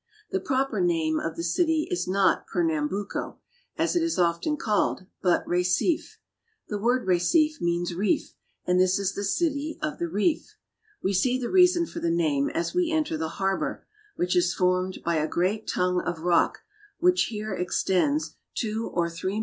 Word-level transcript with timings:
The 0.31 0.39
proper 0.39 0.81
name 0.81 1.19
of 1.19 1.35
the 1.35 1.43
city 1.43 1.87
is 1.91 2.07
not 2.07 2.47
Pernambuco, 2.47 3.37
as 3.77 3.95
it 3.95 4.01
is 4.01 4.17
often 4.17 4.57
called, 4.57 5.05
but 5.21 5.45
Recife. 5.45 6.17
The 6.69 6.79
word" 6.79 7.05
Recife" 7.07 7.61
means 7.61 7.93
reef, 7.93 8.33
and 8.65 8.79
this 8.79 8.97
is 8.97 9.13
the 9.13 9.23
city 9.23 9.77
of 9.79 9.99
the 9.99 10.07
reef. 10.07 10.57
We 11.03 11.13
see 11.13 11.37
the 11.39 11.51
reason 11.51 11.85
for 11.85 11.99
the 11.99 12.09
name 12.09 12.49
as 12.49 12.73
we 12.73 12.91
enter 12.91 13.15
the 13.15 13.29
harbor, 13.37 13.85
which 14.15 14.35
is 14.35 14.55
formed 14.55 15.03
by 15.05 15.17
a 15.17 15.27
great 15.27 15.67
tongue 15.67 16.01
of 16.01 16.21
rock 16.21 16.63
which 16.97 17.25
here 17.25 17.53
extends 17.53 18.37
two 18.55 18.87
or 18.91 19.07
three 19.07 19.29
292 19.29 19.29
BRAZIL. 19.29 19.39